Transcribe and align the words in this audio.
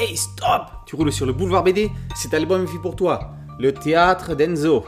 Hey, 0.00 0.16
stop 0.16 0.70
Tu 0.86 0.94
roules 0.94 1.10
sur 1.10 1.26
le 1.26 1.32
boulevard 1.32 1.64
BD 1.64 1.90
Cet 2.14 2.32
album 2.32 2.62
est 2.62 2.66
fait 2.68 2.78
pour 2.78 2.94
toi. 2.94 3.32
Le 3.58 3.74
théâtre 3.74 4.36
d'Enzo. 4.36 4.84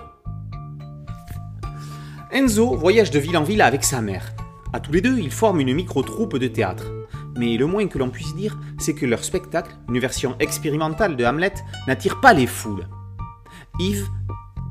Enzo 2.31 2.77
voyage 2.77 3.11
de 3.11 3.19
ville 3.19 3.37
en 3.37 3.43
ville 3.43 3.61
avec 3.61 3.83
sa 3.83 4.01
mère. 4.03 4.33
À 4.73 4.79
tous 4.79 4.93
les 4.93 5.01
deux, 5.01 5.19
ils 5.19 5.33
forment 5.33 5.63
une 5.63 5.75
micro-troupe 5.75 6.39
de 6.39 6.47
théâtre. 6.47 6.85
Mais 7.37 7.57
le 7.57 7.67
moins 7.67 7.89
que 7.89 7.99
l'on 7.99 8.09
puisse 8.09 8.37
dire, 8.37 8.57
c'est 8.79 8.95
que 8.95 9.05
leur 9.05 9.25
spectacle, 9.25 9.75
une 9.89 9.99
version 9.99 10.37
expérimentale 10.39 11.17
de 11.17 11.25
Hamlet, 11.25 11.55
n'attire 11.89 12.21
pas 12.21 12.33
les 12.33 12.47
foules. 12.47 12.87
Yves 13.81 14.07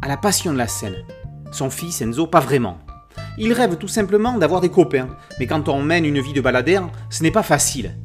a 0.01 0.07
la 0.07 0.15
passion 0.15 0.53
de 0.53 0.57
la 0.57 0.69
scène. 0.69 1.03
Son 1.51 1.69
fils, 1.69 2.01
Enzo, 2.01 2.27
pas 2.27 2.39
vraiment. 2.39 2.79
Il 3.37 3.51
rêve 3.51 3.75
tout 3.75 3.89
simplement 3.89 4.37
d'avoir 4.37 4.61
des 4.61 4.69
copains, 4.69 5.09
mais 5.37 5.47
quand 5.47 5.67
on 5.67 5.83
mène 5.83 6.05
une 6.05 6.21
vie 6.21 6.31
de 6.31 6.39
baladère, 6.39 6.87
ce 7.09 7.23
n'est 7.23 7.31
pas 7.31 7.43
facile. 7.43 7.97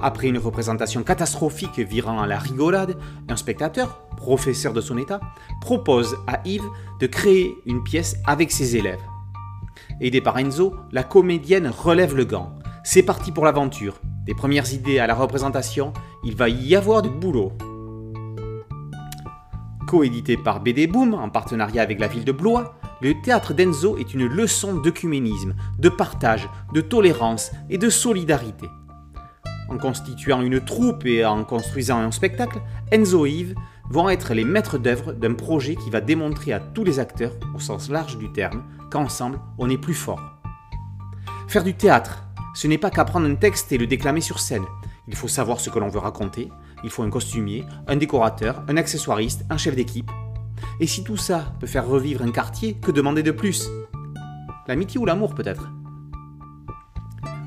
Après 0.00 0.28
une 0.28 0.38
représentation 0.38 1.02
catastrophique 1.02 1.78
virant 1.78 2.20
à 2.20 2.26
la 2.26 2.38
rigolade, 2.38 2.96
un 3.28 3.36
spectateur, 3.36 4.06
professeur 4.16 4.72
de 4.72 4.80
son 4.80 4.98
état, 4.98 5.20
propose 5.60 6.16
à 6.26 6.40
Yves 6.44 6.68
de 7.00 7.06
créer 7.06 7.54
une 7.66 7.82
pièce 7.82 8.16
avec 8.26 8.50
ses 8.50 8.76
élèves. 8.76 9.00
Aidé 10.00 10.20
par 10.20 10.38
Enzo, 10.38 10.74
la 10.90 11.04
comédienne 11.04 11.68
relève 11.68 12.16
le 12.16 12.24
gant. 12.24 12.56
C'est 12.82 13.02
parti 13.02 13.30
pour 13.30 13.44
l'aventure. 13.44 14.00
Des 14.26 14.34
premières 14.34 14.72
idées 14.72 14.98
à 14.98 15.06
la 15.06 15.14
représentation, 15.14 15.92
il 16.24 16.34
va 16.34 16.48
y 16.48 16.74
avoir 16.74 17.02
du 17.02 17.10
boulot. 17.10 17.52
Coédité 19.86 20.36
par 20.36 20.60
BD 20.60 20.86
Boom 20.86 21.14
en 21.14 21.28
partenariat 21.28 21.82
avec 21.82 22.00
la 22.00 22.08
ville 22.08 22.24
de 22.24 22.32
Blois, 22.32 22.74
le 23.00 23.20
théâtre 23.22 23.54
d'Enzo 23.54 23.96
est 23.98 24.14
une 24.14 24.26
leçon 24.26 24.74
d'œcuménisme, 24.74 25.54
de 25.78 25.88
partage, 25.88 26.48
de 26.72 26.80
tolérance 26.80 27.52
et 27.70 27.78
de 27.78 27.90
solidarité. 27.90 28.66
En 29.68 29.78
constituant 29.78 30.42
une 30.42 30.60
troupe 30.60 31.06
et 31.06 31.24
en 31.24 31.44
construisant 31.44 31.98
un 31.98 32.10
spectacle, 32.10 32.60
Enzo 32.92 33.26
et 33.26 33.30
Yves 33.30 33.54
vont 33.90 34.08
être 34.08 34.34
les 34.34 34.44
maîtres 34.44 34.78
d'œuvre 34.78 35.12
d'un 35.12 35.34
projet 35.34 35.76
qui 35.76 35.90
va 35.90 36.00
démontrer 36.00 36.52
à 36.52 36.60
tous 36.60 36.84
les 36.84 36.98
acteurs, 36.98 37.32
au 37.54 37.60
sens 37.60 37.90
large 37.90 38.18
du 38.18 38.30
terme, 38.32 38.62
qu'ensemble, 38.90 39.40
on 39.58 39.70
est 39.70 39.78
plus 39.78 39.94
fort. 39.94 40.22
Faire 41.48 41.64
du 41.64 41.74
théâtre, 41.74 42.24
ce 42.54 42.66
n'est 42.66 42.78
pas 42.78 42.90
qu'apprendre 42.90 43.26
un 43.26 43.34
texte 43.34 43.72
et 43.72 43.78
le 43.78 43.86
déclamer 43.86 44.20
sur 44.20 44.38
scène. 44.38 44.64
Il 45.08 45.16
faut 45.16 45.28
savoir 45.28 45.60
ce 45.60 45.70
que 45.70 45.78
l'on 45.78 45.88
veut 45.88 45.98
raconter, 45.98 46.50
il 46.82 46.90
faut 46.90 47.02
un 47.02 47.10
costumier, 47.10 47.64
un 47.86 47.96
décorateur, 47.96 48.62
un 48.68 48.76
accessoiriste, 48.76 49.44
un 49.50 49.56
chef 49.56 49.76
d'équipe. 49.76 50.10
Et 50.80 50.86
si 50.86 51.04
tout 51.04 51.16
ça 51.16 51.52
peut 51.60 51.66
faire 51.66 51.86
revivre 51.86 52.22
un 52.22 52.30
quartier, 52.30 52.74
que 52.74 52.90
demander 52.90 53.22
de 53.22 53.30
plus? 53.30 53.68
L'amitié 54.66 54.98
ou 55.00 55.04
l'amour 55.04 55.34
peut-être? 55.34 55.68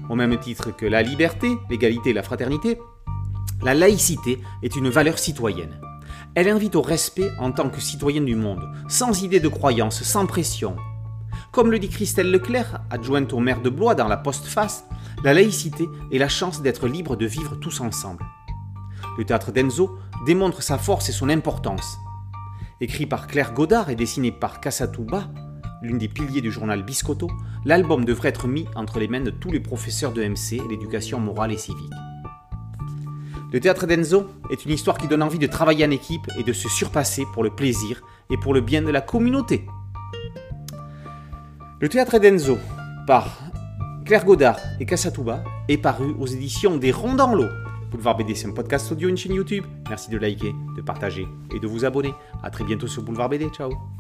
Au 0.10 0.16
même 0.16 0.38
titre 0.40 0.76
que 0.76 0.86
la 0.86 1.02
liberté, 1.02 1.58
l'égalité 1.70 2.12
et 2.12 2.14
la 2.14 2.24
fraternité, 2.24 2.80
la 3.64 3.74
laïcité 3.74 4.40
est 4.64 4.76
une 4.76 4.90
valeur 4.90 5.18
citoyenne. 5.18 5.80
Elle 6.36 6.50
invite 6.50 6.76
au 6.76 6.82
respect 6.82 7.32
en 7.40 7.52
tant 7.52 7.70
que 7.70 7.82
citoyenne 7.82 8.26
du 8.26 8.36
monde, 8.36 8.64
sans 8.88 9.24
idée 9.24 9.40
de 9.40 9.48
croyance, 9.48 10.04
sans 10.04 10.26
pression. 10.28 10.76
Comme 11.52 11.72
le 11.72 11.80
dit 11.80 11.90
Christelle 11.90 12.32
Leclerc, 12.32 12.82
adjointe 12.90 13.34
au 13.34 13.40
maire 13.40 13.62
de 13.62 13.70
Blois 13.70 13.96
dans 13.96 14.08
la 14.08 14.18
postface, 14.18 14.86
la 15.24 15.34
laïcité 15.34 15.86
est 16.12 16.20
la 16.20 16.30
chance 16.30 16.62
d'être 16.62 16.88
libre 16.88 17.16
de 17.16 17.26
vivre 17.26 17.56
tous 17.56 17.82
ensemble. 17.82 18.24
Le 19.18 19.26
théâtre 19.26 19.52
d'Enzo 19.52 19.98
démontre 20.26 20.62
sa 20.62 20.78
force 20.78 21.10
et 21.10 21.14
son 21.14 21.30
importance. 21.30 21.98
Écrit 22.80 23.08
par 23.08 23.26
Claire 23.26 23.54
Godard 23.54 23.90
et 23.90 23.96
dessiné 23.96 24.32
par 24.32 24.62
Kassatouba, 24.62 25.30
l'une 25.82 25.98
des 25.98 26.08
piliers 26.08 26.42
du 26.42 26.52
journal 26.52 26.84
Biscotto, 26.84 27.30
l'album 27.66 28.06
devrait 28.06 28.30
être 28.30 28.48
mis 28.48 28.66
entre 28.76 29.00
les 29.00 29.08
mains 29.08 29.22
de 29.22 29.30
tous 29.30 29.52
les 29.52 29.60
professeurs 29.60 30.12
de 30.12 30.24
MC, 30.24 30.62
l'éducation 30.70 31.20
morale 31.20 31.52
et 31.52 31.58
civique. 31.58 31.94
Le 33.52 33.60
théâtre 33.60 33.88
d'Enzo 33.88 34.28
est 34.50 34.66
une 34.66 34.72
histoire 34.72 34.98
qui 34.98 35.08
donne 35.08 35.24
envie 35.24 35.40
de 35.40 35.48
travailler 35.48 35.86
en 35.86 35.92
équipe 35.92 36.28
et 36.38 36.44
de 36.44 36.54
se 36.54 36.68
surpasser 36.68 37.26
pour 37.34 37.44
le 37.44 37.50
plaisir 37.50 38.02
et 38.30 38.38
pour 38.38 38.54
le 38.54 38.62
bien 38.62 38.82
de 38.82 38.92
la 38.92 39.02
communauté. 39.02 39.66
Le 41.80 41.88
théâtre 41.88 42.20
d'Enzo, 42.20 42.58
par 43.06 43.40
Claire 44.04 44.26
Godard 44.26 44.60
et 44.80 44.86
Kassatouba, 44.86 45.44
est 45.70 45.78
paru 45.78 46.14
aux 46.20 46.28
éditions 46.28 46.78
des 46.78 46.92
Ronds 46.92 47.16
dans 47.16 47.34
l'eau. 47.34 47.50
Boulevard 47.92 48.18
BD, 48.18 48.36
c'est 48.36 48.48
un 48.48 48.52
podcast 48.52 48.92
audio, 48.92 49.08
une 49.08 49.18
chaîne 49.18 49.34
YouTube. 49.34 49.64
Merci 49.90 50.10
de 50.10 50.18
liker, 50.18 50.54
de 50.76 50.82
partager 50.82 51.26
et 51.56 51.60
de 51.60 51.68
vous 51.68 51.86
abonner. 51.86 52.14
A 52.44 52.50
très 52.50 52.64
bientôt 52.64 52.88
sur 52.88 53.04
Boulevard 53.04 53.30
BD. 53.30 53.48
Ciao 53.50 53.97